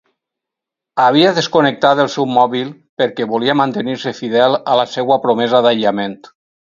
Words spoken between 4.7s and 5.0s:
a la